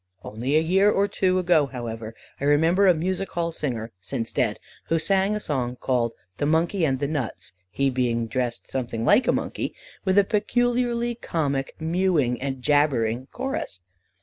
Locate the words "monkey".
6.47-6.83, 9.31-9.75